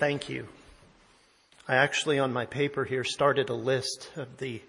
[0.00, 0.48] thank you.
[1.68, 4.62] I actually, on my paper here, started a list of the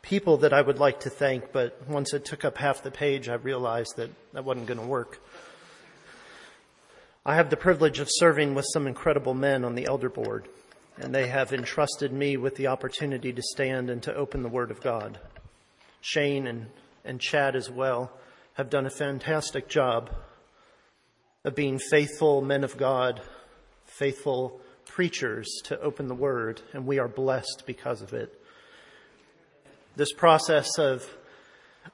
[0.00, 3.28] people that I would like to thank, but once it took up half the page,
[3.28, 5.20] I realized that that wasn't going to work.
[7.26, 10.46] I have the privilege of serving with some incredible men on the elder board,
[10.98, 14.70] and they have entrusted me with the opportunity to stand and to open the Word
[14.70, 15.18] of God.
[16.00, 16.66] Shane and,
[17.04, 18.12] and Chad as well
[18.54, 20.14] have done a fantastic job
[21.42, 23.20] of being faithful men of God,
[23.86, 24.60] faithful
[24.96, 28.32] preachers to open the Word, and we are blessed because of it.
[29.94, 31.06] This process of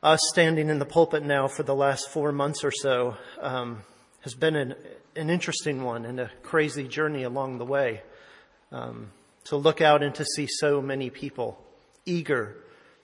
[0.05, 3.83] us standing in the pulpit now for the last four months or so um,
[4.21, 4.77] has been an,
[5.17, 8.03] an interesting one and a crazy journey along the way.
[8.71, 9.11] Um,
[9.47, 11.61] to look out and to see so many people
[12.07, 12.55] eager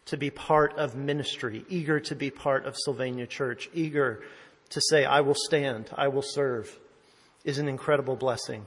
[0.07, 4.23] to be part of ministry, eager to be part of Sylvania Church, eager
[4.69, 6.79] to say, I will stand, I will serve,
[7.43, 8.65] is an incredible blessing.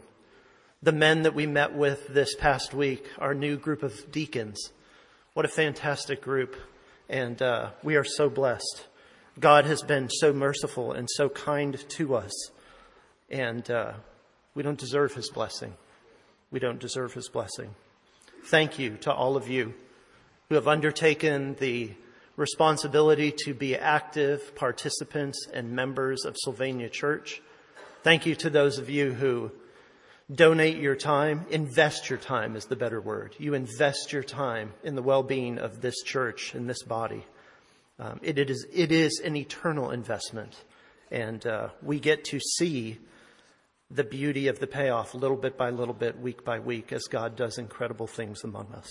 [0.84, 4.72] The men that we met with this past week, our new group of deacons,
[5.34, 6.56] what a fantastic group.
[7.08, 8.88] And uh, we are so blessed.
[9.40, 12.32] God has been so merciful and so kind to us.
[13.30, 13.94] And uh,
[14.56, 15.76] we don't deserve his blessing.
[16.50, 17.76] We don't deserve his blessing.
[18.46, 19.76] Thank you to all of you
[20.50, 21.92] who have undertaken the
[22.38, 27.40] responsibility to be active participants and members of Sylvania Church.
[28.02, 29.52] Thank you to those of you who
[30.34, 33.36] donate your time, invest your time is the better word.
[33.38, 37.26] You invest your time in the well-being of this church and this body.
[38.00, 40.56] Um, it, it is it is an eternal investment,
[41.12, 42.98] and uh, we get to see
[43.92, 47.36] the beauty of the payoff little bit by little bit, week by week, as God
[47.36, 48.90] does incredible things among us.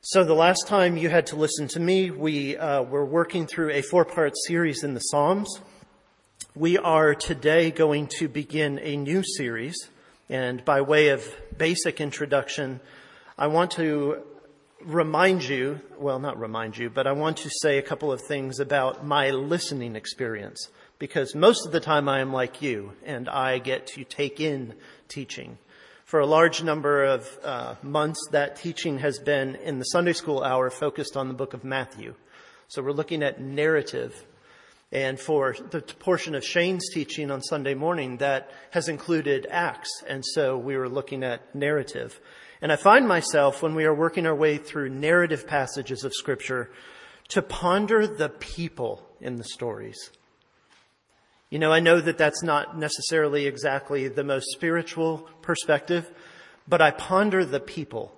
[0.00, 3.70] So, the last time you had to listen to me, we uh, were working through
[3.70, 5.60] a four part series in the Psalms.
[6.58, 9.76] We are today going to begin a new series,
[10.28, 11.24] and by way of
[11.56, 12.80] basic introduction,
[13.38, 14.24] I want to
[14.84, 18.58] remind you well, not remind you, but I want to say a couple of things
[18.58, 20.68] about my listening experience
[20.98, 24.74] because most of the time I am like you and I get to take in
[25.06, 25.58] teaching.
[26.06, 30.42] For a large number of uh, months, that teaching has been in the Sunday school
[30.42, 32.16] hour focused on the book of Matthew.
[32.66, 34.26] So we're looking at narrative.
[34.90, 39.90] And for the portion of Shane's teaching on Sunday morning, that has included Acts.
[40.08, 42.18] And so we were looking at narrative.
[42.62, 46.70] And I find myself, when we are working our way through narrative passages of Scripture,
[47.28, 50.10] to ponder the people in the stories.
[51.50, 56.10] You know, I know that that's not necessarily exactly the most spiritual perspective,
[56.66, 58.14] but I ponder the people.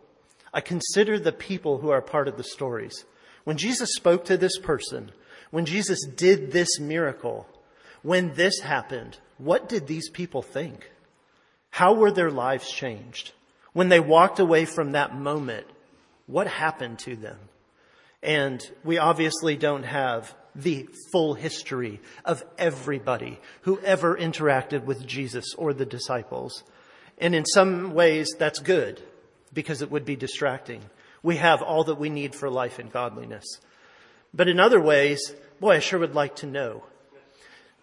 [0.54, 3.04] I consider the people who are part of the stories.
[3.44, 5.12] When Jesus spoke to this person,
[5.50, 7.47] when Jesus did this miracle,
[8.03, 10.91] when this happened, what did these people think?
[11.71, 13.33] How were their lives changed?
[13.72, 15.66] When they walked away from that moment,
[16.27, 17.38] what happened to them?
[18.22, 25.55] And we obviously don't have the full history of everybody who ever interacted with Jesus
[25.55, 26.65] or the disciples.
[27.19, 29.00] And in some ways, that's good
[29.53, 30.82] because it would be distracting.
[31.22, 33.44] We have all that we need for life and godliness.
[34.32, 36.84] But in other ways, boy, I sure would like to know.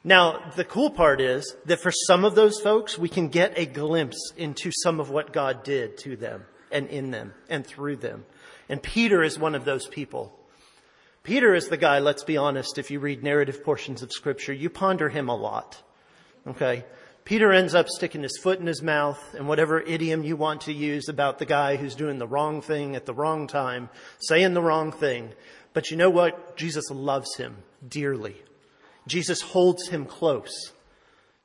[0.04, 3.66] Now, the cool part is that for some of those folks, we can get a
[3.66, 8.26] glimpse into some of what God did to them and in them and through them.
[8.70, 10.34] And Peter is one of those people.
[11.24, 14.70] Peter is the guy, let's be honest, if you read narrative portions of scripture, you
[14.70, 15.82] ponder him a lot.
[16.48, 16.86] Okay?
[17.28, 20.72] Peter ends up sticking his foot in his mouth and whatever idiom you want to
[20.72, 23.90] use about the guy who's doing the wrong thing at the wrong time,
[24.20, 25.34] saying the wrong thing.
[25.74, 26.56] But you know what?
[26.56, 28.38] Jesus loves him dearly.
[29.08, 30.72] Jesus holds him close.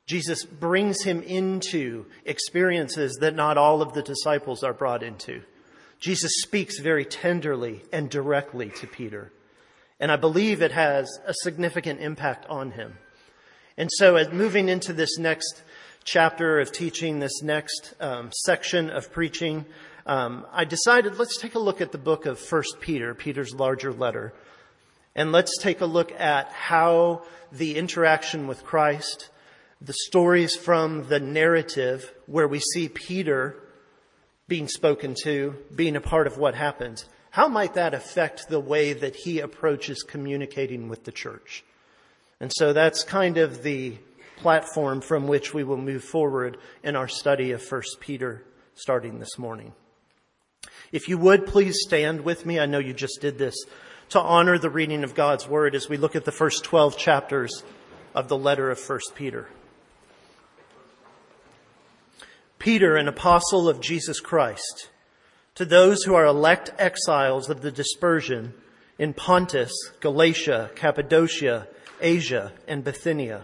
[0.05, 5.41] Jesus brings him into experiences that not all of the disciples are brought into.
[5.99, 9.33] Jesus speaks very tenderly and directly to Peter.
[9.99, 12.99] And I believe it has a significant impact on him.
[13.77, 15.63] And so, as moving into this next
[16.03, 19.65] chapter of teaching, this next um, section of preaching,
[20.05, 23.93] um, I decided let's take a look at the book of First Peter, Peter's larger
[23.93, 24.33] letter,
[25.15, 29.29] and let's take a look at how the interaction with Christ,
[29.81, 33.55] the stories from the narrative where we see Peter
[34.47, 38.93] being spoken to, being a part of what happens, how might that affect the way
[38.93, 41.63] that he approaches communicating with the church?
[42.39, 43.97] And so that's kind of the
[44.43, 48.43] platform from which we will move forward in our study of 1 Peter
[48.75, 49.71] starting this morning.
[50.91, 53.55] If you would please stand with me, I know you just did this,
[54.09, 57.63] to honor the reading of God's word as we look at the first 12 chapters
[58.13, 59.47] of the letter of 1 Peter.
[62.59, 64.89] Peter, an apostle of Jesus Christ,
[65.55, 68.53] to those who are elect exiles of the dispersion
[68.99, 71.69] in Pontus, Galatia, Cappadocia,
[72.01, 73.43] Asia, and Bithynia,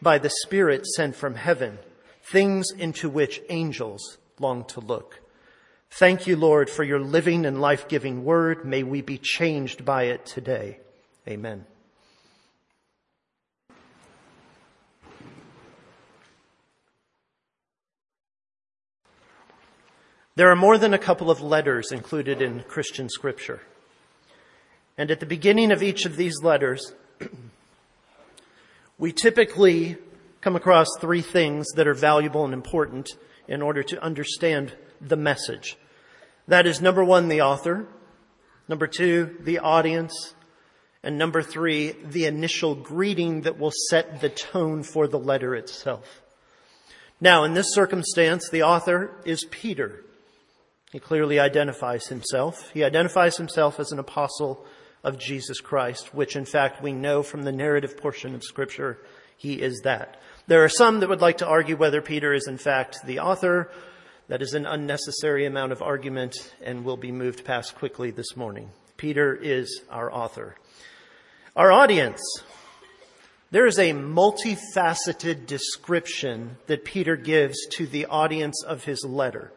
[0.00, 1.78] by the Spirit sent from heaven,
[2.22, 5.20] things into which angels long to look.
[5.90, 8.64] Thank you, Lord, for your living and life-giving word.
[8.64, 10.78] May we be changed by it today.
[11.28, 11.64] Amen.
[20.36, 23.62] There are more than a couple of letters included in Christian scripture.
[24.98, 26.92] And at the beginning of each of these letters,
[28.98, 29.98] we typically
[30.40, 33.10] come across three things that are valuable and important
[33.48, 35.76] in order to understand the message.
[36.48, 37.86] That is number one, the author.
[38.68, 40.34] Number two, the audience.
[41.02, 46.22] And number three, the initial greeting that will set the tone for the letter itself.
[47.20, 50.04] Now, in this circumstance, the author is Peter.
[50.92, 52.70] He clearly identifies himself.
[52.70, 54.64] He identifies himself as an apostle
[55.06, 58.98] of Jesus Christ, which in fact we know from the narrative portion of scripture,
[59.36, 60.20] he is that.
[60.48, 63.70] There are some that would like to argue whether Peter is in fact the author.
[64.26, 68.70] That is an unnecessary amount of argument and will be moved past quickly this morning.
[68.96, 70.56] Peter is our author.
[71.54, 72.20] Our audience.
[73.52, 79.52] There is a multifaceted description that Peter gives to the audience of his letter.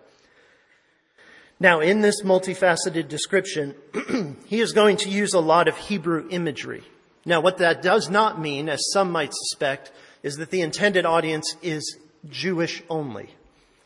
[1.60, 3.76] Now, in this multifaceted description,
[4.46, 6.84] he is going to use a lot of Hebrew imagery.
[7.26, 9.92] Now, what that does not mean, as some might suspect,
[10.24, 11.98] is that the intended audience is
[12.30, 13.30] Jewish only.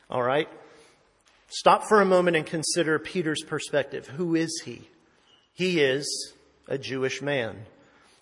[0.10, 0.48] All right?
[1.50, 4.08] Stop for a moment and consider Peter's perspective.
[4.08, 4.90] Who is he?
[5.54, 6.34] He is
[6.68, 7.66] a Jewish man.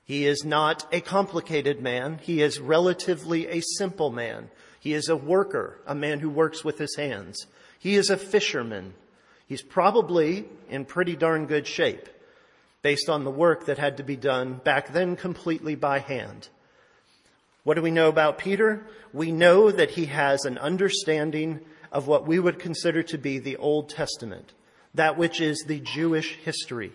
[0.05, 2.19] He is not a complicated man.
[2.21, 4.49] He is relatively a simple man.
[4.79, 7.45] He is a worker, a man who works with his hands.
[7.79, 8.93] He is a fisherman.
[9.51, 12.07] He's probably in pretty darn good shape
[12.81, 16.47] based on the work that had to be done back then completely by hand.
[17.65, 18.87] What do we know about Peter?
[19.11, 21.59] We know that he has an understanding
[21.91, 24.53] of what we would consider to be the Old Testament,
[24.93, 26.93] that which is the Jewish history.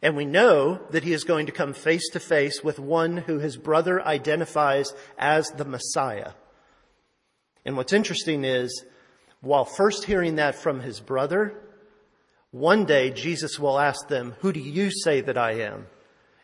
[0.00, 3.40] And we know that he is going to come face to face with one who
[3.40, 6.32] his brother identifies as the Messiah.
[7.66, 8.86] And what's interesting is,
[9.42, 11.54] while first hearing that from his brother,
[12.50, 15.86] one day Jesus will ask them, who do you say that I am?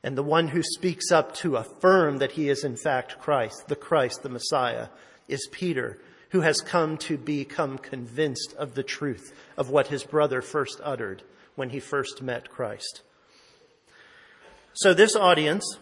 [0.02, 3.76] And the one who speaks up to affirm that he is in fact Christ, the
[3.76, 4.88] Christ, the Messiah,
[5.26, 5.98] is Peter,
[6.30, 11.22] who has come to become convinced of the truth of what his brother first uttered
[11.56, 13.02] when he first met Christ.
[14.74, 15.78] So this audience,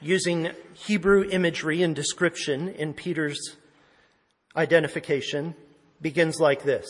[0.00, 3.56] using Hebrew imagery and description in Peter's
[4.56, 5.54] identification,
[6.00, 6.86] begins like this.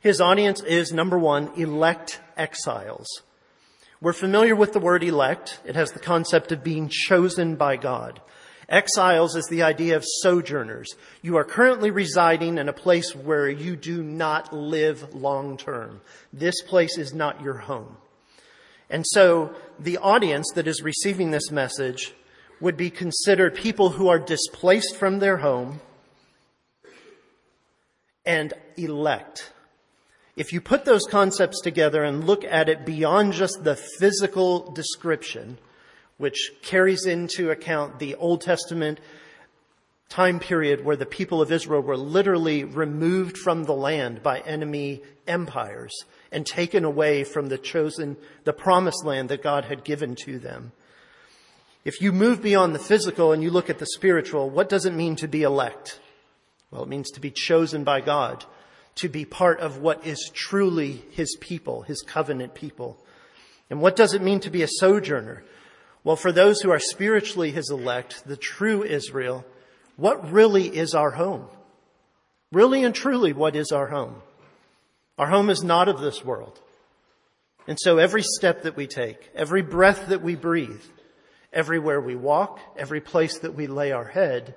[0.00, 3.06] His audience is number one, elect exiles.
[4.00, 5.58] We're familiar with the word elect.
[5.64, 8.20] It has the concept of being chosen by God.
[8.68, 10.94] Exiles is the idea of sojourners.
[11.22, 16.00] You are currently residing in a place where you do not live long term.
[16.32, 17.96] This place is not your home.
[18.90, 22.12] And so the audience that is receiving this message
[22.60, 25.80] would be considered people who are displaced from their home
[28.24, 29.52] and elect.
[30.36, 35.56] If you put those concepts together and look at it beyond just the physical description,
[36.18, 39.00] which carries into account the Old Testament
[40.10, 45.02] time period where the people of Israel were literally removed from the land by enemy
[45.26, 45.92] empires
[46.30, 50.72] and taken away from the chosen, the promised land that God had given to them.
[51.84, 54.92] If you move beyond the physical and you look at the spiritual, what does it
[54.92, 56.00] mean to be elect?
[56.70, 58.44] Well, it means to be chosen by God,
[58.96, 62.98] to be part of what is truly His people, His covenant people.
[63.70, 65.44] And what does it mean to be a sojourner?
[66.06, 69.44] Well, for those who are spiritually his elect, the true Israel,
[69.96, 71.46] what really is our home?
[72.52, 74.22] Really and truly, what is our home?
[75.18, 76.60] Our home is not of this world.
[77.66, 80.84] And so every step that we take, every breath that we breathe,
[81.52, 84.54] everywhere we walk, every place that we lay our head,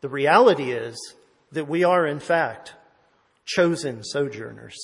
[0.00, 1.14] the reality is
[1.52, 2.74] that we are in fact
[3.54, 4.76] chosen sojourners.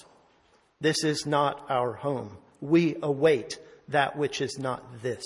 [0.81, 2.37] This is not our home.
[2.61, 3.59] We await
[3.89, 5.25] that which is not this.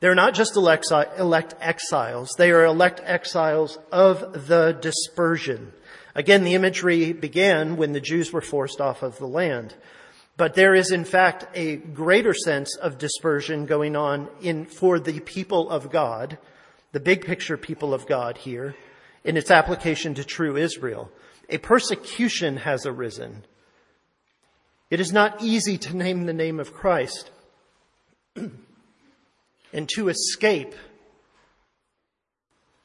[0.00, 5.72] They're not just elect, exiles, they are elect exiles of the dispersion.
[6.14, 9.74] Again, the imagery began when the Jews were forced off of the land.
[10.36, 15.20] But there is in fact a greater sense of dispersion going on in, for the
[15.20, 16.38] people of God,
[16.92, 18.74] the big picture people of God here,
[19.24, 21.10] in its application to true Israel.
[21.48, 23.44] A persecution has arisen.
[24.90, 27.30] It is not easy to name the name of Christ.
[29.74, 30.74] and to escape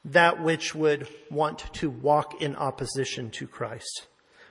[0.04, 4.06] that which would want to walk in opposition to Christ.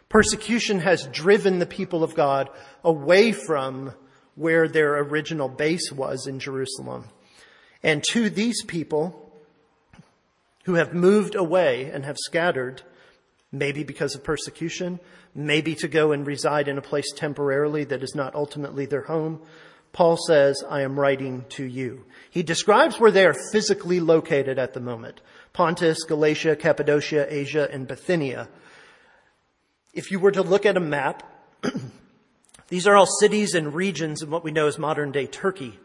[0.08, 2.50] Persecution has driven the people of God
[2.84, 3.94] away from
[4.36, 7.06] where their original base was in Jerusalem.
[7.84, 9.29] And to these people
[10.66, 12.82] who have moved away and have scattered,
[13.52, 15.00] maybe because of persecution,
[15.34, 19.42] maybe to go and reside in a place temporarily that is not ultimately their home,
[19.92, 22.06] Paul says, I am writing to you.
[22.30, 25.22] He describes where they are physically located at the moment.
[25.52, 28.50] Pontus, Galatia, Cappadocia, Asia, and Bithynia.
[29.94, 31.24] If you were to look at a map,
[32.68, 35.80] these are all cities and regions in what we know as modern day Turkey.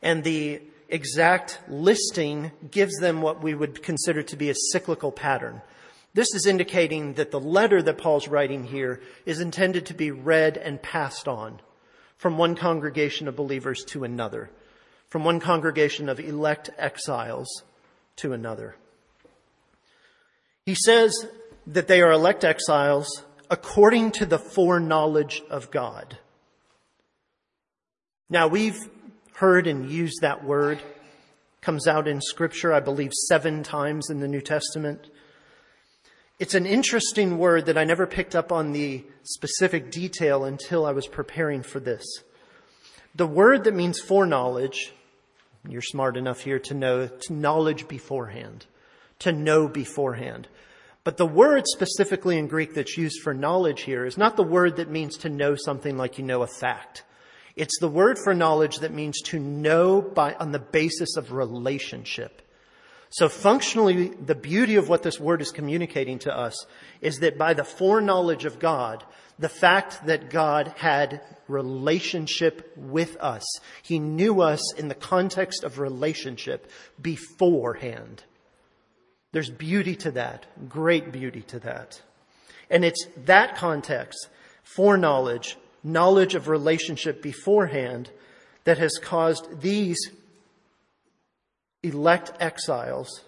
[0.00, 5.62] And the exact listing gives them what we would consider to be a cyclical pattern.
[6.14, 10.56] This is indicating that the letter that Paul's writing here is intended to be read
[10.56, 11.60] and passed on
[12.16, 14.50] from one congregation of believers to another,
[15.08, 17.64] from one congregation of elect exiles
[18.16, 18.76] to another.
[20.64, 21.26] He says
[21.66, 26.18] that they are elect exiles according to the foreknowledge of God.
[28.30, 28.78] Now we've
[29.34, 30.80] heard and used that word,
[31.60, 35.08] comes out in scripture, I believe seven times in the New Testament.
[36.38, 40.92] It's an interesting word that I never picked up on the specific detail until I
[40.92, 42.04] was preparing for this.
[43.14, 44.92] The word that means foreknowledge,
[45.68, 48.66] you're smart enough here to know, to knowledge beforehand,
[49.20, 50.48] to know beforehand.
[51.02, 54.76] But the word specifically in Greek that's used for knowledge here is not the word
[54.76, 57.04] that means to know something like you know a fact.
[57.56, 62.42] It's the word for knowledge that means to know by, on the basis of relationship.
[63.10, 66.66] So functionally, the beauty of what this word is communicating to us
[67.00, 69.04] is that by the foreknowledge of God,
[69.38, 73.44] the fact that God had relationship with us,
[73.84, 76.68] He knew us in the context of relationship
[77.00, 78.24] beforehand.
[79.30, 82.02] There's beauty to that, great beauty to that.
[82.68, 84.28] And it's that context,
[84.62, 88.10] foreknowledge, knowledge of relationship beforehand,
[88.64, 89.98] that has caused these
[91.82, 93.22] elect exiles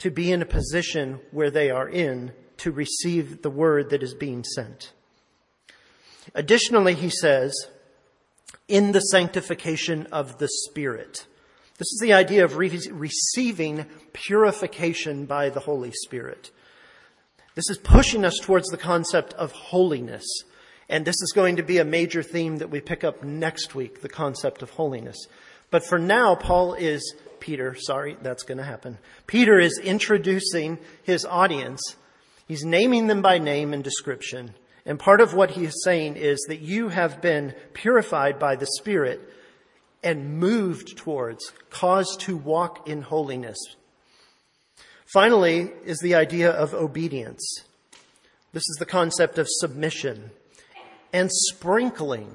[0.00, 4.14] to be in a position where they are in to receive the word that is
[4.14, 4.92] being sent.
[6.34, 7.54] Additionally, he says,
[8.68, 11.26] in the sanctification of the Spirit.
[11.78, 16.50] This is the idea of re- receiving purification by the Holy Spirit.
[17.54, 20.24] This is pushing us towards the concept of holiness.
[20.88, 24.02] And this is going to be a major theme that we pick up next week,
[24.02, 25.16] the concept of holiness.
[25.70, 28.98] But for now, Paul is, Peter, sorry, that's going to happen.
[29.26, 31.96] Peter is introducing his audience
[32.46, 34.54] He's naming them by name and description.
[34.84, 38.66] And part of what he is saying is that you have been purified by the
[38.78, 39.20] Spirit
[40.02, 43.56] and moved towards, caused to walk in holiness.
[45.06, 47.64] Finally is the idea of obedience.
[48.52, 50.30] This is the concept of submission
[51.14, 52.34] and sprinkling.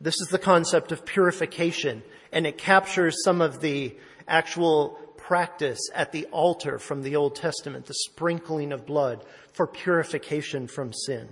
[0.00, 3.94] This is the concept of purification and it captures some of the
[4.26, 10.66] actual practice at the altar from the Old Testament, the sprinkling of blood for purification
[10.68, 11.28] from sin.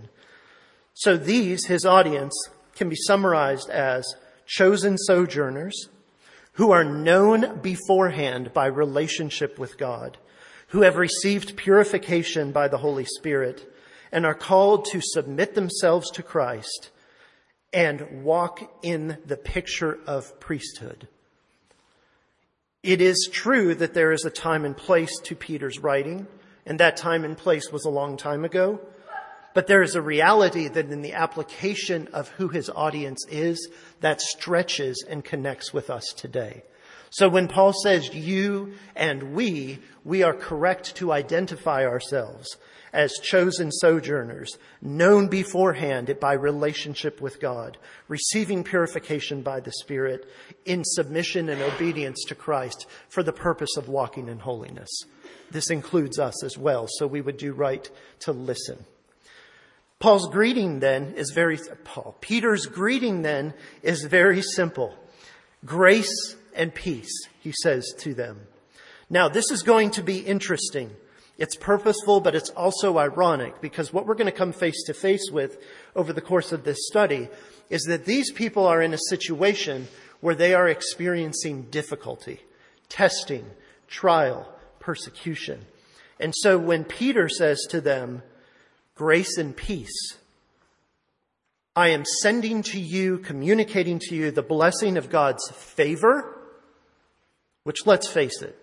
[0.92, 2.35] So these, his audience,
[2.75, 4.04] can be summarized as
[4.45, 5.88] chosen sojourners
[6.52, 10.18] who are known beforehand by relationship with God,
[10.68, 13.73] who have received purification by the Holy Spirit
[14.13, 16.91] and are called to submit themselves to Christ
[17.73, 21.09] and walk in the picture of priesthood.
[22.83, 26.27] It is true that there is a time and place to Peter's writing,
[26.65, 28.81] and that time and place was a long time ago.
[29.55, 33.71] But there is a reality that in the application of who his audience is,
[34.01, 36.63] that stretches and connects with us today.
[37.11, 42.57] So when Paul says you and we, we are correct to identify ourselves
[42.93, 47.77] as chosen sojourners, known beforehand by relationship with God,
[48.09, 50.27] receiving purification by the Spirit
[50.65, 54.89] in submission and obedience to Christ for the purpose of walking in holiness.
[55.51, 57.89] This includes us as well, so we would do right
[58.21, 58.85] to listen.
[59.99, 64.95] Paul's greeting then is very, Paul, Peter's greeting then is very simple.
[65.65, 68.41] Grace and peace, he says to them.
[69.09, 70.91] Now, this is going to be interesting
[71.39, 75.31] it's purposeful, but it's also ironic because what we're going to come face to face
[75.31, 75.63] with
[75.95, 77.29] over the course of this study
[77.69, 79.89] is that these people are in a situation
[80.21, 82.41] where they are experiencing difficulty,
[82.89, 83.45] testing,
[83.87, 85.67] trial, persecution.
[86.19, 88.23] And so when Peter says to them,
[88.95, 90.17] grace and peace,
[91.75, 96.36] I am sending to you, communicating to you the blessing of God's favor,
[97.67, 98.57] which let's face it,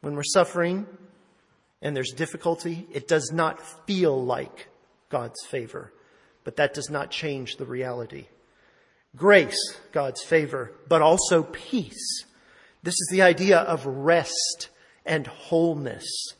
[0.00, 0.84] when we're suffering,
[1.80, 4.66] and there's difficulty, it does not feel like
[5.10, 5.92] God's favor,
[6.42, 8.26] but that does not change the reality.
[9.14, 12.24] Grace, God's favor, but also peace.
[12.82, 14.70] This is the idea of rest
[15.06, 16.34] and wholeness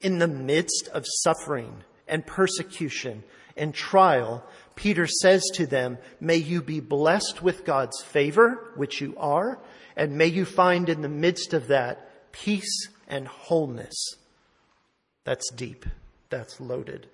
[0.00, 3.22] in the midst of suffering and persecution
[3.54, 4.42] and trial.
[4.76, 9.58] Peter says to them, may you be blessed with God's favor, which you are,
[9.96, 14.16] and may you find in the midst of that peace and wholeness.
[15.24, 15.86] That's deep.
[16.30, 17.06] That's loaded.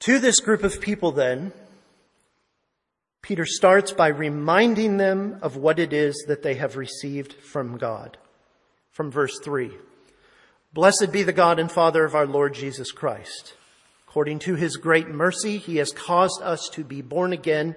[0.00, 1.52] To this group of people then,
[3.22, 8.16] Peter starts by reminding them of what it is that they have received from God.
[8.90, 9.70] From verse 3.
[10.72, 13.54] Blessed be the God and Father of our Lord Jesus Christ.
[14.08, 17.76] According to his great mercy, he has caused us to be born again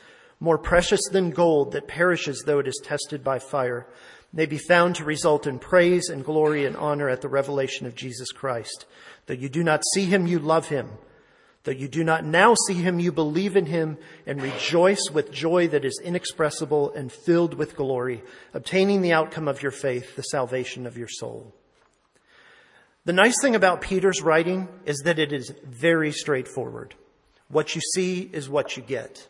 [0.41, 3.87] more precious than gold that perishes though it is tested by fire,
[4.33, 7.95] may be found to result in praise and glory and honor at the revelation of
[7.95, 8.85] Jesus Christ.
[9.27, 10.89] Though you do not see him, you love him.
[11.63, 15.67] Though you do not now see him, you believe in him and rejoice with joy
[15.67, 20.87] that is inexpressible and filled with glory, obtaining the outcome of your faith, the salvation
[20.87, 21.53] of your soul.
[23.05, 26.95] The nice thing about Peter's writing is that it is very straightforward.
[27.47, 29.27] What you see is what you get.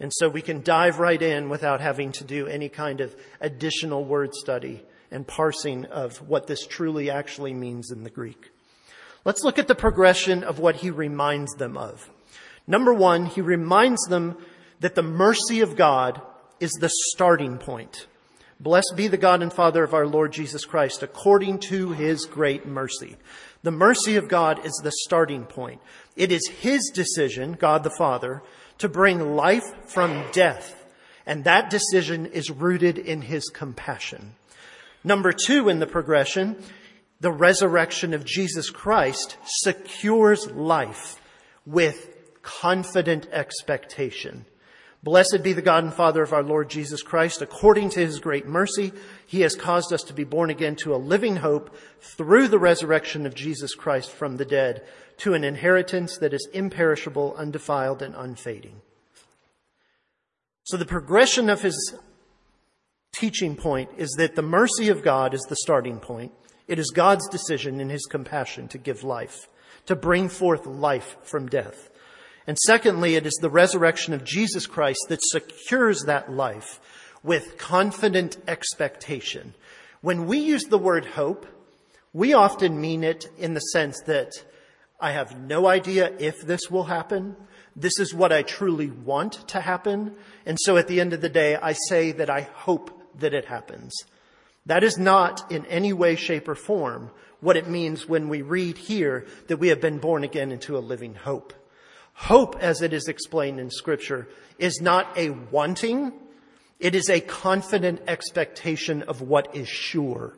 [0.00, 4.04] And so we can dive right in without having to do any kind of additional
[4.04, 8.50] word study and parsing of what this truly actually means in the Greek.
[9.24, 12.10] Let's look at the progression of what he reminds them of.
[12.66, 14.36] Number one, he reminds them
[14.80, 16.20] that the mercy of God
[16.60, 18.06] is the starting point.
[18.60, 22.66] Blessed be the God and Father of our Lord Jesus Christ according to his great
[22.66, 23.16] mercy.
[23.62, 25.80] The mercy of God is the starting point.
[26.16, 28.42] It is his decision, God the Father,
[28.78, 30.84] to bring life from death.
[31.26, 34.34] And that decision is rooted in his compassion.
[35.02, 36.56] Number two in the progression,
[37.20, 41.20] the resurrection of Jesus Christ secures life
[41.66, 42.10] with
[42.42, 44.44] confident expectation.
[45.04, 47.42] Blessed be the God and Father of our Lord Jesus Christ.
[47.42, 48.90] According to his great mercy,
[49.26, 53.26] he has caused us to be born again to a living hope through the resurrection
[53.26, 54.82] of Jesus Christ from the dead
[55.18, 58.80] to an inheritance that is imperishable, undefiled, and unfading.
[60.62, 61.94] So the progression of his
[63.12, 66.32] teaching point is that the mercy of God is the starting point.
[66.66, 69.50] It is God's decision in his compassion to give life,
[69.84, 71.90] to bring forth life from death.
[72.46, 76.80] And secondly, it is the resurrection of Jesus Christ that secures that life
[77.22, 79.54] with confident expectation.
[80.02, 81.46] When we use the word hope,
[82.12, 84.32] we often mean it in the sense that
[85.00, 87.36] I have no idea if this will happen.
[87.74, 90.14] This is what I truly want to happen.
[90.46, 93.46] And so at the end of the day, I say that I hope that it
[93.46, 93.92] happens.
[94.66, 98.78] That is not in any way, shape, or form what it means when we read
[98.78, 101.52] here that we have been born again into a living hope.
[102.14, 106.12] Hope, as it is explained in scripture, is not a wanting.
[106.78, 110.36] It is a confident expectation of what is sure.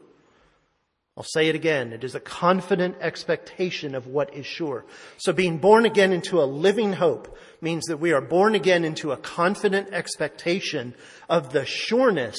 [1.16, 1.92] I'll say it again.
[1.92, 4.84] It is a confident expectation of what is sure.
[5.16, 9.12] So being born again into a living hope means that we are born again into
[9.12, 10.94] a confident expectation
[11.28, 12.36] of the sureness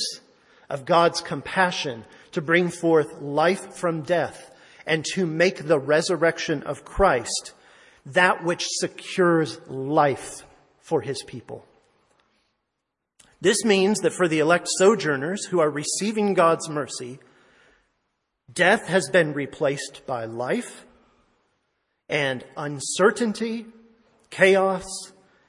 [0.69, 4.51] of God's compassion to bring forth life from death
[4.85, 7.53] and to make the resurrection of Christ
[8.07, 10.43] that which secures life
[10.79, 11.65] for his people.
[13.41, 17.19] This means that for the elect sojourners who are receiving God's mercy,
[18.51, 20.85] death has been replaced by life
[22.09, 23.65] and uncertainty,
[24.29, 24.85] chaos,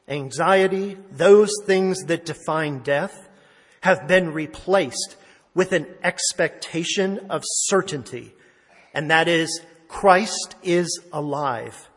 [0.09, 3.29] anxiety, those things that define death
[3.83, 5.16] have been replaced
[5.55, 8.35] with an expectation of certainty.
[8.92, 11.88] And that is Christ is alive.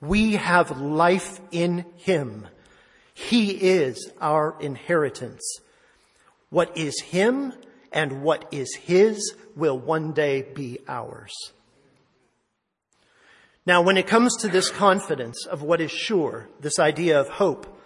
[0.00, 2.48] We have life in Him.
[3.14, 5.42] He is our inheritance.
[6.50, 7.52] What is Him
[7.92, 11.32] and what is His will one day be ours.
[13.66, 17.80] Now, when it comes to this confidence of what is sure, this idea of hope,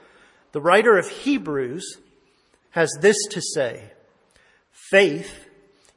[0.53, 1.99] the writer of Hebrews
[2.71, 3.93] has this to say.
[4.73, 5.47] Faith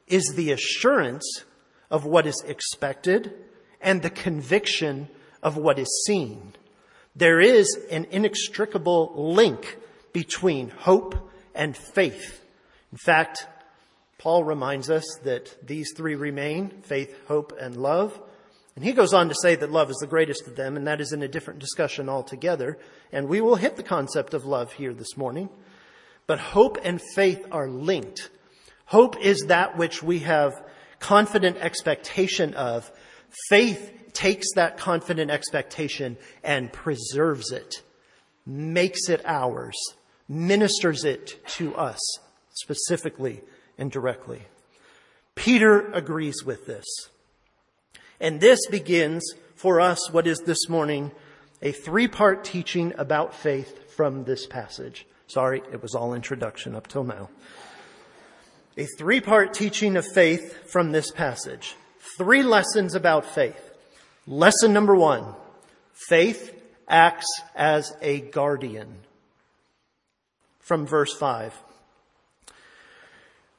[0.06, 1.44] is the assurance
[1.90, 3.34] of what is expected
[3.80, 5.08] and the conviction
[5.42, 6.54] of what is seen.
[7.14, 9.78] There is an inextricable link
[10.12, 12.44] between hope and faith.
[12.90, 13.46] In fact,
[14.18, 18.18] Paul reminds us that these three remain faith, hope, and love.
[18.76, 21.00] And he goes on to say that love is the greatest of them, and that
[21.00, 22.78] is in a different discussion altogether.
[23.10, 25.50] And we will hit the concept of love here this morning.
[26.26, 28.30] But hope and faith are linked.
[28.86, 30.52] Hope is that which we have
[30.98, 32.90] confident expectation of.
[33.48, 37.82] Faith takes that confident expectation and preserves it,
[38.46, 39.76] makes it ours,
[40.28, 42.00] ministers it to us
[42.54, 43.40] specifically
[43.78, 44.42] and directly.
[45.34, 46.84] Peter agrees with this.
[48.20, 49.22] And this begins
[49.56, 51.10] for us what is this morning
[51.62, 55.06] a three part teaching about faith from this passage.
[55.28, 57.30] Sorry, it was all introduction up till now.
[58.76, 61.76] A three part teaching of faith from this passage.
[62.18, 63.71] Three lessons about faith.
[64.26, 65.34] Lesson number one
[66.08, 66.54] faith
[66.88, 68.98] acts as a guardian.
[70.60, 71.60] From verse 5.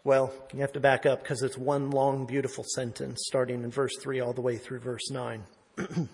[0.06, 3.92] Well, you have to back up because it's one long, beautiful sentence starting in verse
[4.02, 5.44] 3 all the way through verse 9.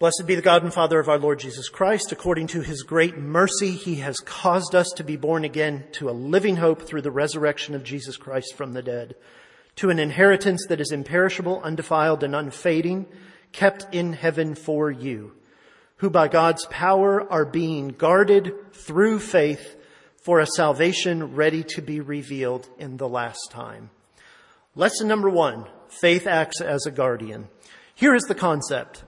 [0.00, 2.10] Blessed be the God and Father of our Lord Jesus Christ.
[2.12, 6.12] According to his great mercy, he has caused us to be born again to a
[6.12, 9.14] living hope through the resurrection of Jesus Christ from the dead
[9.76, 13.06] to an inheritance that is imperishable, undefiled, and unfading,
[13.52, 15.32] kept in heaven for you,
[15.96, 19.76] who by God's power are being guarded through faith
[20.22, 23.90] for a salvation ready to be revealed in the last time.
[24.74, 27.48] Lesson number one, faith acts as a guardian.
[27.94, 29.04] Here is the concept.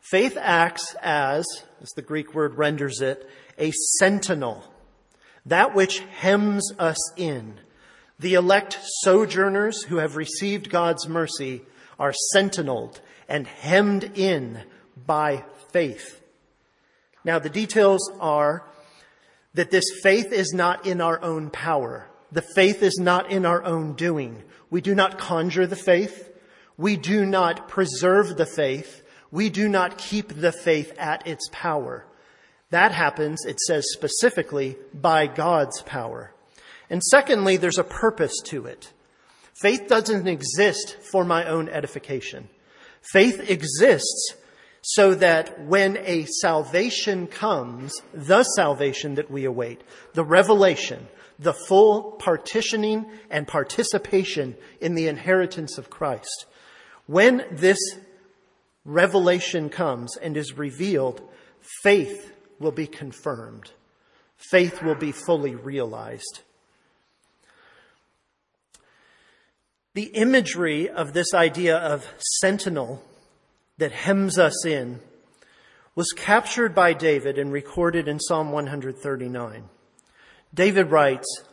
[0.00, 1.46] Faith acts as,
[1.80, 4.64] as the Greek word renders it, a sentinel,
[5.46, 7.58] that which hems us in,
[8.18, 11.62] the elect sojourners who have received God's mercy
[11.98, 14.62] are sentineled and hemmed in
[15.06, 16.22] by faith.
[17.24, 18.64] Now, the details are
[19.54, 22.08] that this faith is not in our own power.
[22.30, 24.42] The faith is not in our own doing.
[24.70, 26.30] We do not conjure the faith.
[26.76, 29.02] We do not preserve the faith.
[29.30, 32.04] We do not keep the faith at its power.
[32.70, 36.33] That happens, it says specifically, by God's power.
[36.90, 38.92] And secondly, there's a purpose to it.
[39.54, 42.48] Faith doesn't exist for my own edification.
[43.00, 44.34] Faith exists
[44.82, 51.06] so that when a salvation comes, the salvation that we await, the revelation,
[51.38, 56.46] the full partitioning and participation in the inheritance of Christ,
[57.06, 57.78] when this
[58.84, 61.22] revelation comes and is revealed,
[61.82, 63.70] faith will be confirmed.
[64.36, 66.40] Faith will be fully realized.
[69.94, 72.04] The imagery of this idea of
[72.40, 73.00] sentinel
[73.78, 74.98] that hems us in
[75.94, 79.68] was captured by David and recorded in Psalm 139.
[80.52, 81.44] David writes,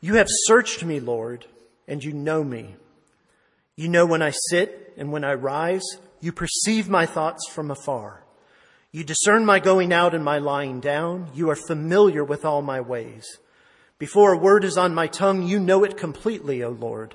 [0.00, 1.46] You have searched me, Lord,
[1.86, 2.74] and you know me.
[3.76, 5.84] You know when I sit and when I rise.
[6.20, 8.24] You perceive my thoughts from afar.
[8.90, 11.30] You discern my going out and my lying down.
[11.34, 13.38] You are familiar with all my ways.
[13.98, 17.14] Before a word is on my tongue, you know it completely, O Lord.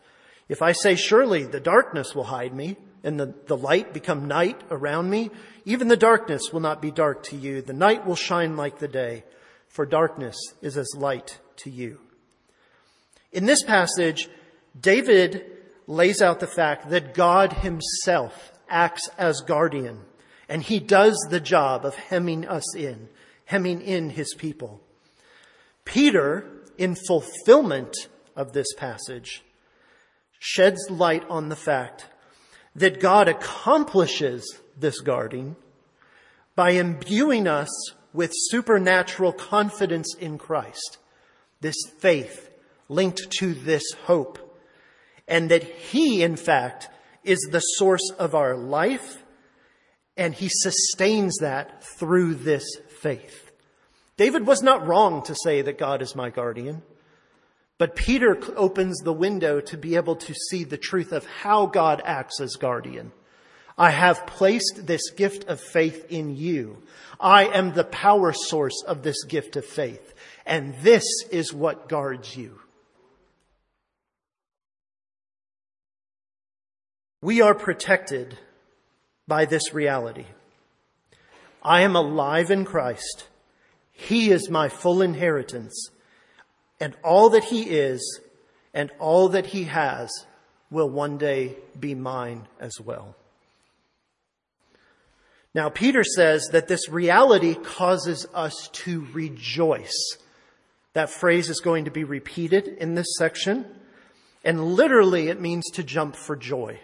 [0.51, 4.59] If I say, surely the darkness will hide me and the, the light become night
[4.69, 5.31] around me,
[5.63, 7.61] even the darkness will not be dark to you.
[7.61, 9.23] The night will shine like the day,
[9.69, 12.01] for darkness is as light to you.
[13.31, 14.27] In this passage,
[14.77, 15.45] David
[15.87, 20.01] lays out the fact that God himself acts as guardian,
[20.49, 23.07] and he does the job of hemming us in,
[23.45, 24.81] hemming in his people.
[25.85, 26.45] Peter,
[26.77, 27.95] in fulfillment
[28.35, 29.43] of this passage,
[30.43, 32.07] sheds light on the fact
[32.75, 35.55] that God accomplishes this guarding
[36.55, 37.69] by imbuing us
[38.11, 40.97] with supernatural confidence in Christ,
[41.61, 42.49] this faith
[42.89, 44.59] linked to this hope,
[45.27, 46.89] and that He, in fact,
[47.23, 49.23] is the source of our life,
[50.17, 52.65] and He sustains that through this
[52.99, 53.51] faith.
[54.17, 56.81] David was not wrong to say that God is my guardian.
[57.81, 61.99] But Peter opens the window to be able to see the truth of how God
[62.05, 63.11] acts as guardian.
[63.75, 66.83] I have placed this gift of faith in you.
[67.19, 70.13] I am the power source of this gift of faith.
[70.45, 72.59] And this is what guards you.
[77.23, 78.37] We are protected
[79.27, 80.27] by this reality.
[81.63, 83.27] I am alive in Christ.
[83.91, 85.89] He is my full inheritance
[86.81, 88.19] and all that he is
[88.73, 90.09] and all that he has
[90.71, 93.15] will one day be mine as well.
[95.53, 100.17] Now, Peter says that this reality causes us to rejoice.
[100.93, 103.65] That phrase is going to be repeated in this section.
[104.43, 106.79] And literally, it means to jump for joy.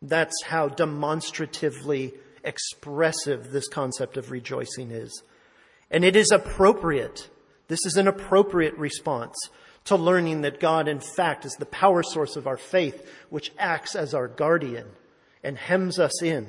[0.00, 2.12] That's how demonstratively
[2.44, 5.22] expressive this concept of rejoicing is.
[5.90, 7.28] And it is appropriate
[7.68, 9.36] this is an appropriate response
[9.84, 13.94] to learning that God, in fact, is the power source of our faith, which acts
[13.94, 14.86] as our guardian
[15.42, 16.46] and hems us in.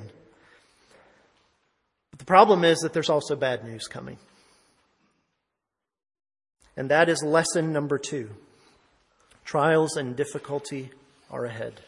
[2.10, 4.18] But the problem is that there's also bad news coming.
[6.76, 8.30] And that is lesson number two.
[9.44, 10.90] Trials and difficulty
[11.30, 11.80] are ahead.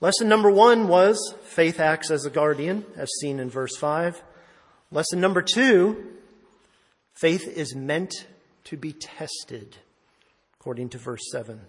[0.00, 4.22] Lesson number one was faith acts as a guardian, as seen in verse five.
[4.90, 6.16] Lesson number two
[7.20, 8.26] Faith is meant
[8.64, 9.76] to be tested,
[10.58, 11.60] according to verse 7.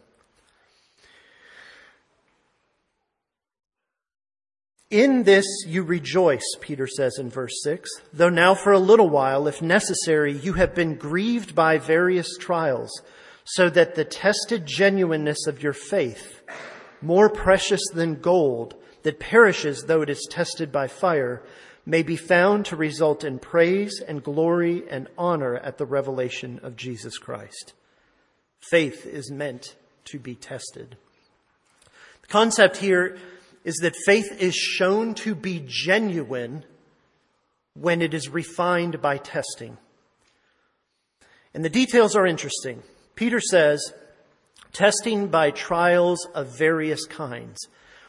[4.90, 9.46] In this you rejoice, Peter says in verse 6, though now for a little while,
[9.46, 13.02] if necessary, you have been grieved by various trials,
[13.44, 16.44] so that the tested genuineness of your faith,
[17.02, 21.44] more precious than gold that perishes though it is tested by fire,
[21.86, 26.76] may be found to result in praise and glory and honor at the revelation of
[26.76, 27.74] Jesus Christ.
[28.60, 30.96] Faith is meant to be tested.
[32.22, 33.17] The concept here
[33.63, 36.63] is that faith is shown to be genuine
[37.74, 39.78] when it is refined by testing.
[41.54, 42.84] And the details are interesting.
[43.15, 43.94] Peter says,
[44.72, 47.67] testing by trials of various kinds.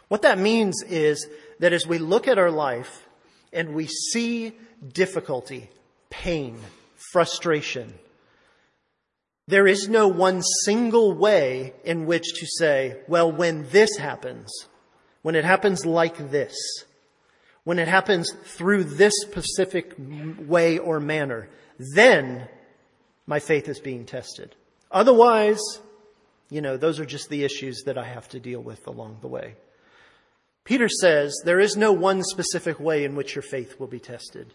[0.09, 1.27] What that means is
[1.59, 3.09] that as we look at our life
[3.53, 4.53] and we see
[4.93, 5.71] difficulty,
[6.11, 6.59] pain,
[7.12, 7.95] frustration,
[9.49, 14.51] there is no one single way in which to say, well, when this happens,
[15.23, 16.55] when it happens like this,
[17.65, 21.49] when it happens through this specific way or manner,
[21.95, 22.49] then
[23.27, 24.55] my faith is being tested.
[24.91, 25.61] Otherwise,
[26.51, 29.29] you know, those are just the issues that I have to deal with along the
[29.29, 29.55] way.
[30.64, 34.55] Peter says there is no one specific way in which your faith will be tested.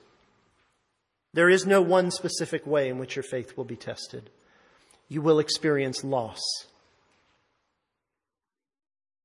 [1.33, 4.29] There is no one specific way in which your faith will be tested.
[5.09, 6.41] You will experience loss.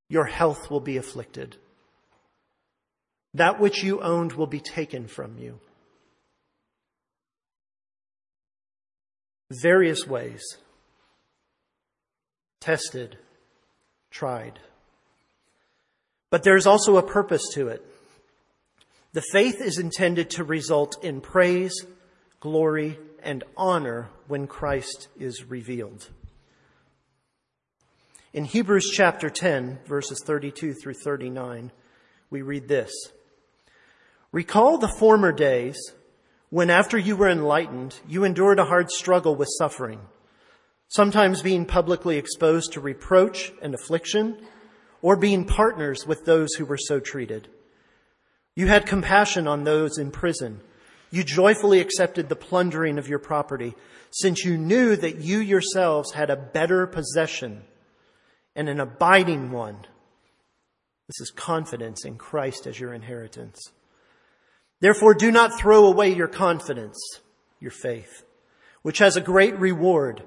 [0.09, 1.57] Your health will be afflicted.
[3.35, 5.59] That which you owned will be taken from you.
[9.51, 10.43] Various ways.
[12.61, 13.17] Tested.
[14.11, 14.59] Tried.
[16.33, 17.85] But there's also a purpose to it.
[19.13, 21.75] The faith is intended to result in praise,
[22.41, 26.09] glory, and honor when Christ is revealed.
[28.33, 31.71] In Hebrews chapter 10, verses 32 through 39,
[32.31, 32.91] we read this.
[34.33, 35.77] Recall the former days
[36.49, 40.01] when after you were enlightened, you endured a hard struggle with suffering,
[40.89, 44.39] sometimes being publicly exposed to reproach and affliction,
[45.03, 47.49] or being partners with those who were so treated.
[48.55, 50.61] You had compassion on those in prison.
[51.11, 53.75] You joyfully accepted the plundering of your property,
[54.11, 57.65] since you knew that you yourselves had a better possession
[58.55, 59.79] and an abiding one.
[61.09, 63.59] This is confidence in Christ as your inheritance.
[64.81, 66.99] Therefore, do not throw away your confidence,
[67.61, 68.25] your faith,
[68.83, 70.23] which has a great reward,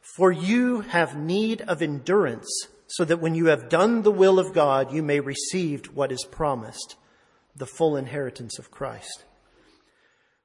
[0.00, 4.52] for you have need of endurance so that when you have done the will of
[4.52, 6.96] God, you may receive what is promised,
[7.56, 9.24] the full inheritance of Christ.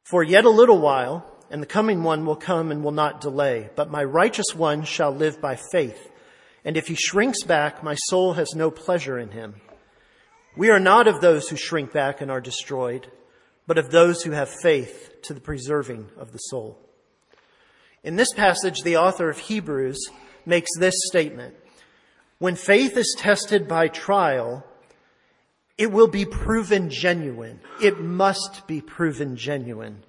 [0.03, 3.69] For yet a little while, and the coming one will come and will not delay,
[3.75, 6.10] but my righteous one shall live by faith.
[6.63, 9.55] And if he shrinks back, my soul has no pleasure in him.
[10.55, 13.12] We are not of those who shrink back and are destroyed,
[13.67, 16.79] but of those who have faith to the preserving of the soul.
[18.05, 19.99] In this passage, the author of Hebrews
[20.45, 21.53] makes this statement.
[22.39, 24.63] When faith is tested by trial,
[25.78, 27.60] it will be proven genuine.
[27.82, 30.04] It must be proven genuine.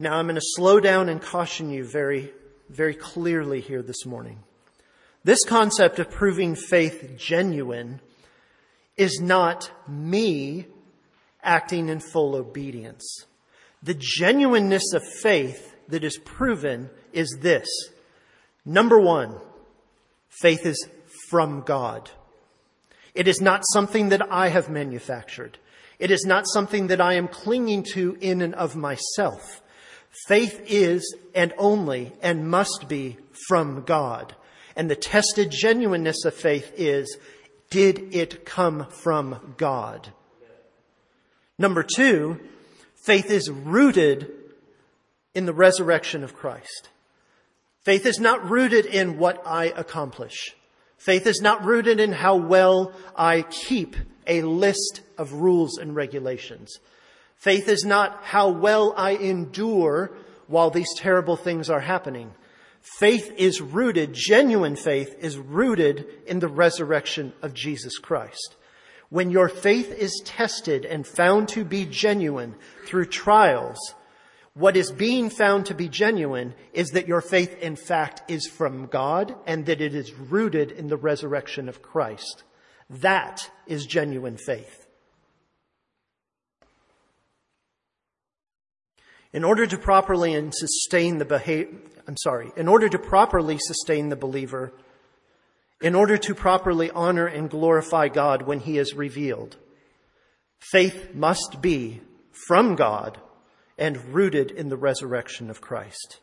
[0.00, 2.32] Now I'm going to slow down and caution you very,
[2.68, 4.40] very clearly here this morning.
[5.22, 8.00] This concept of proving faith genuine
[8.96, 10.66] is not me
[11.42, 13.26] acting in full obedience.
[13.82, 17.68] The genuineness of faith that is proven is this.
[18.64, 19.38] Number one,
[20.40, 20.88] Faith is
[21.30, 22.10] from God.
[23.14, 25.58] It is not something that I have manufactured.
[25.98, 29.62] It is not something that I am clinging to in and of myself.
[30.26, 33.16] Faith is and only and must be
[33.48, 34.34] from God.
[34.76, 37.16] And the tested genuineness of faith is,
[37.70, 40.12] did it come from God?
[41.58, 42.40] Number two,
[43.04, 44.32] faith is rooted
[45.34, 46.88] in the resurrection of Christ.
[47.84, 50.56] Faith is not rooted in what I accomplish.
[50.96, 53.94] Faith is not rooted in how well I keep
[54.26, 56.78] a list of rules and regulations.
[57.36, 60.16] Faith is not how well I endure
[60.46, 62.32] while these terrible things are happening.
[62.80, 68.56] Faith is rooted, genuine faith is rooted in the resurrection of Jesus Christ.
[69.10, 72.54] When your faith is tested and found to be genuine
[72.86, 73.78] through trials,
[74.54, 78.86] what is being found to be genuine is that your faith, in fact, is from
[78.86, 82.44] God and that it is rooted in the resurrection of Christ.
[82.88, 84.86] That is genuine faith.
[89.32, 94.08] In order to properly and sustain the behavior, I'm sorry, in order to properly sustain
[94.08, 94.72] the believer,
[95.80, 99.56] in order to properly honor and glorify God when he is revealed,
[100.60, 102.02] faith must be
[102.46, 103.20] from God
[103.78, 106.20] and rooted in the resurrection of Christ.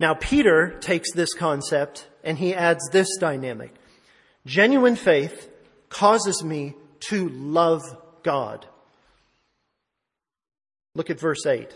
[0.00, 3.74] Now, Peter takes this concept and he adds this dynamic.
[4.46, 5.50] Genuine faith
[5.88, 6.74] causes me
[7.08, 7.82] to love
[8.22, 8.66] God.
[10.94, 11.70] Look at verse 8.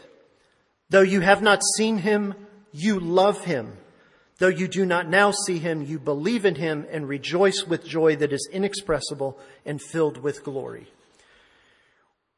[0.91, 2.35] Though you have not seen him,
[2.73, 3.77] you love him.
[4.39, 8.17] Though you do not now see him, you believe in him and rejoice with joy
[8.17, 10.89] that is inexpressible and filled with glory.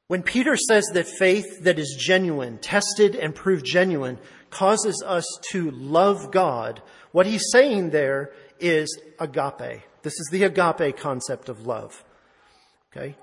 [0.07, 4.19] When Peter says that faith that is genuine, tested and proved genuine,
[4.51, 6.83] causes us to love God,
[7.13, 9.83] what he's saying there is agape.
[10.03, 12.05] This is the agape concept of love.
[12.93, 13.17] Okay?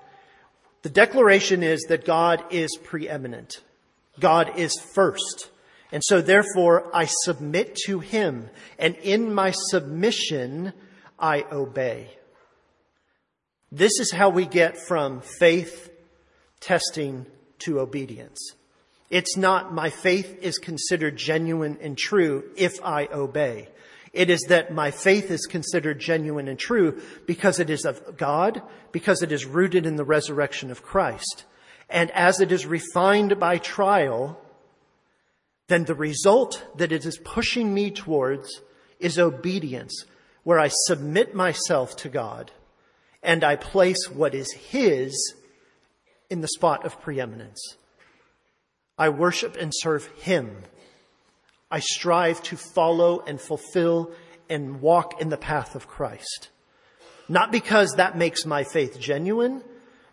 [0.82, 3.60] The declaration is that God is preeminent.
[4.18, 5.50] God is first.
[5.92, 10.72] And so therefore I submit to him and in my submission
[11.18, 12.10] I obey.
[13.70, 15.91] This is how we get from faith
[16.62, 17.26] testing
[17.58, 18.54] to obedience.
[19.10, 23.68] It's not my faith is considered genuine and true if I obey.
[24.14, 28.62] It is that my faith is considered genuine and true because it is of God,
[28.90, 31.44] because it is rooted in the resurrection of Christ.
[31.90, 34.40] And as it is refined by trial,
[35.68, 38.62] then the result that it is pushing me towards
[38.98, 40.06] is obedience,
[40.42, 42.50] where I submit myself to God
[43.22, 45.34] and I place what is His
[46.32, 47.76] in the spot of preeminence.
[48.98, 50.62] I worship and serve Him.
[51.70, 54.12] I strive to follow and fulfill
[54.48, 56.48] and walk in the path of Christ.
[57.28, 59.62] Not because that makes my faith genuine,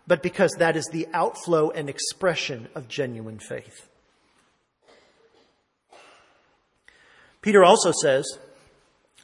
[0.06, 3.88] but because that is the outflow and expression of genuine faith.
[7.40, 8.38] Peter also says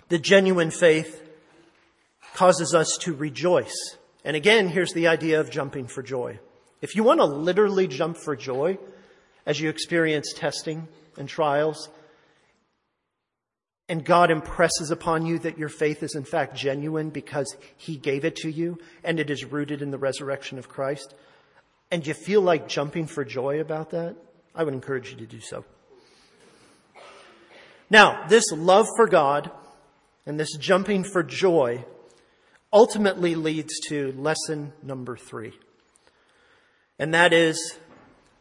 [0.08, 1.22] the genuine faith
[2.34, 3.96] causes us to rejoice.
[4.24, 6.38] And again, here's the idea of jumping for joy.
[6.86, 8.78] If you want to literally jump for joy
[9.44, 10.86] as you experience testing
[11.18, 11.88] and trials,
[13.88, 18.24] and God impresses upon you that your faith is in fact genuine because He gave
[18.24, 21.12] it to you and it is rooted in the resurrection of Christ,
[21.90, 24.14] and you feel like jumping for joy about that,
[24.54, 25.64] I would encourage you to do so.
[27.90, 29.50] Now, this love for God
[30.24, 31.84] and this jumping for joy
[32.72, 35.52] ultimately leads to lesson number three.
[36.98, 37.78] And that is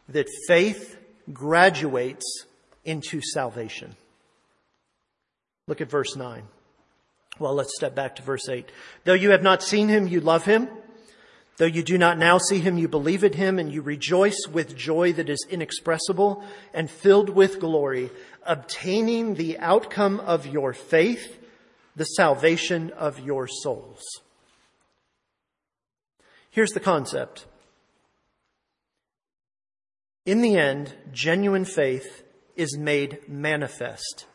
[0.08, 0.96] that faith
[1.32, 2.44] graduates
[2.84, 3.96] into salvation.
[5.66, 6.44] Look at verse 9.
[7.38, 8.70] Well, let's step back to verse 8.
[9.04, 10.68] Though you have not seen him, you love him.
[11.58, 14.76] Though you do not now see him, you believe in him and you rejoice with
[14.76, 16.44] joy that is inexpressible
[16.74, 18.10] and filled with glory,
[18.44, 21.38] obtaining the outcome of your faith,
[21.94, 24.02] the salvation of your souls.
[26.50, 27.46] Here's the concept.
[30.26, 32.22] In the end, genuine faith
[32.56, 34.26] is made manifest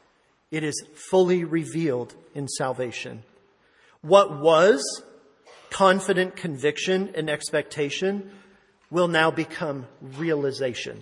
[0.52, 3.24] it is fully revealed in salvation.
[4.02, 4.84] What was
[5.70, 8.30] confident conviction and expectation
[8.90, 11.02] will now become realization.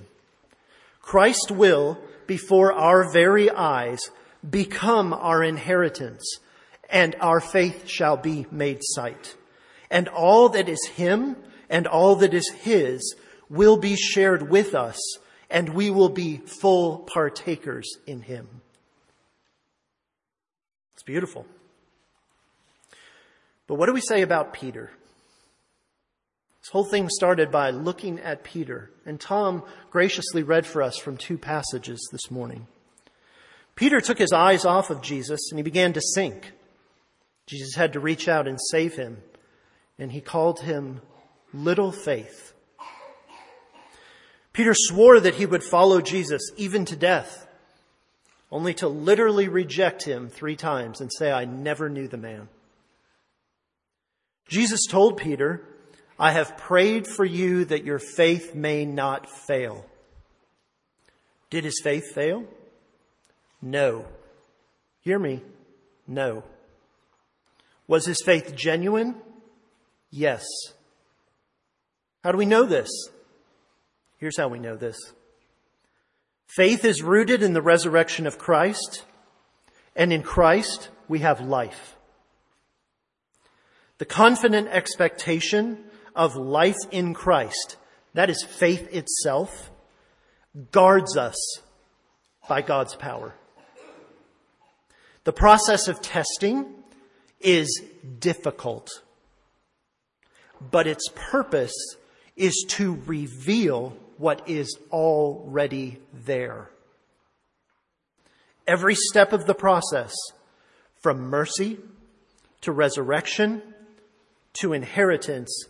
[1.01, 3.99] Christ will, before our very eyes,
[4.47, 6.37] become our inheritance,
[6.87, 9.35] and our faith shall be made sight.
[9.89, 11.35] And all that is Him
[11.67, 13.15] and all that is His
[13.49, 14.99] will be shared with us,
[15.49, 18.47] and we will be full partakers in Him.
[20.93, 21.45] It's beautiful.
[23.67, 24.91] But what do we say about Peter?
[26.61, 31.17] This whole thing started by looking at Peter, and Tom graciously read for us from
[31.17, 32.67] two passages this morning.
[33.75, 36.51] Peter took his eyes off of Jesus and he began to sink.
[37.47, 39.23] Jesus had to reach out and save him,
[39.97, 41.01] and he called him
[41.53, 42.53] little faith.
[44.59, 47.47] Peter swore that he would follow Jesus even to death
[48.51, 52.49] only to literally reject him three times and say, I never knew the man.
[54.49, 55.63] Jesus told Peter,
[56.19, 59.85] I have prayed for you that your faith may not fail.
[61.49, 62.43] Did his faith fail?
[63.61, 64.03] No.
[64.99, 65.41] Hear me.
[66.05, 66.43] No.
[67.87, 69.15] Was his faith genuine?
[70.11, 70.43] Yes.
[72.25, 72.89] How do we know this?
[74.19, 74.97] Here's how we know this.
[76.45, 79.05] Faith is rooted in the resurrection of Christ,
[79.95, 81.95] and in Christ we have life.
[83.97, 87.77] The confident expectation of life in Christ,
[88.13, 89.71] that is faith itself,
[90.71, 91.37] guards us
[92.49, 93.35] by God's power.
[95.23, 96.65] The process of testing
[97.39, 97.83] is
[98.19, 98.89] difficult,
[100.59, 101.95] but its purpose
[102.35, 106.69] is to reveal what is already there.
[108.67, 110.13] Every step of the process,
[111.01, 111.77] from mercy
[112.61, 113.63] to resurrection
[114.55, 115.65] to inheritance,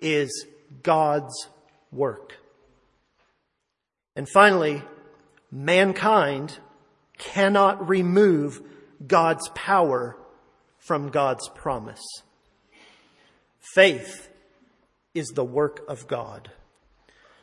[0.00, 0.44] is
[0.82, 1.48] God's
[1.92, 2.36] work.
[4.16, 4.82] And finally,
[5.52, 6.58] mankind
[7.16, 8.60] cannot remove
[9.06, 10.16] God's power
[10.78, 12.02] from God's promise.
[13.72, 14.28] Faith
[15.14, 16.50] is the work of God.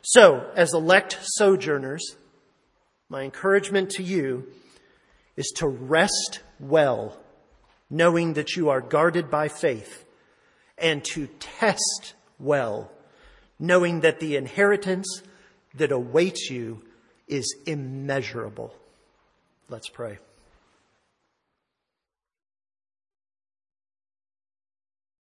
[0.08, 2.14] So, as elect sojourners,
[3.08, 4.46] my encouragement to you
[5.34, 7.18] is to rest well,
[7.90, 10.04] knowing that you are guarded by faith,
[10.78, 12.92] and to test well,
[13.58, 15.22] knowing that the inheritance
[15.74, 16.84] that awaits you
[17.26, 18.72] is immeasurable.
[19.68, 20.18] Let's pray.